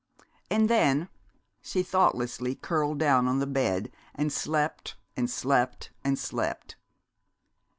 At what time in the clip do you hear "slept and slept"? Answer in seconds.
4.33-5.91, 5.29-6.75